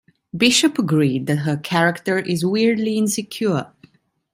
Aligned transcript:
Bishop 0.35 0.79
agreed 0.79 1.27
that 1.27 1.41
her 1.45 1.57
character 1.57 2.17
is 2.17 2.43
"weirdly 2.43 2.97
insecure". 2.97 3.71